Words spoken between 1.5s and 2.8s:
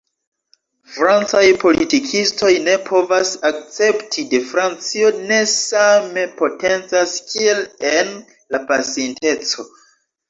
politikistoj ne